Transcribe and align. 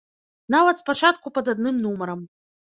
Нават 0.55 0.79
спачатку 0.81 1.33
пад 1.35 1.53
адным 1.55 1.79
нумарам. 1.85 2.25